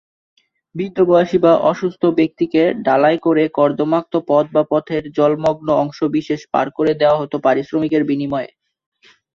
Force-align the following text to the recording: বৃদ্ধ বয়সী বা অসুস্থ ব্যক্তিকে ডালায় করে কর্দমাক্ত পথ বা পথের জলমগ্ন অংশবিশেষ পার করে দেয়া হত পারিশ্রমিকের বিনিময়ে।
বৃদ্ধ 0.75 0.97
বয়সী 1.03 1.37
বা 1.37 1.53
অসুস্থ 1.71 2.01
ব্যক্তিকে 2.17 2.61
ডালায় 2.85 3.19
করে 3.21 3.43
কর্দমাক্ত 3.57 4.13
পথ 4.29 4.45
বা 4.55 4.63
পথের 4.71 5.03
জলমগ্ন 5.17 5.67
অংশবিশেষ 5.83 6.41
পার 6.53 6.67
করে 6.77 6.91
দেয়া 6.99 7.15
হত 7.17 7.33
পারিশ্রমিকের 7.45 8.03
বিনিময়ে। 8.09 8.49